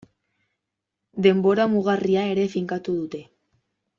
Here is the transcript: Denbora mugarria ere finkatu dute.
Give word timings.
Denbora 1.25 1.67
mugarria 1.75 2.25
ere 2.31 2.47
finkatu 2.57 2.99
dute. 3.03 3.25